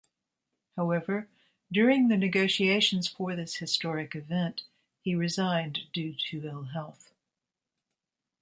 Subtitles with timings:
[0.77, 1.27] However,
[1.71, 4.63] during the negotiations for this historic event,
[5.03, 7.11] he resigned due to ill health.